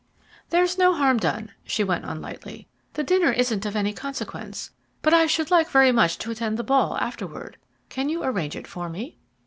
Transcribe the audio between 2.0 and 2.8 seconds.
on lightly.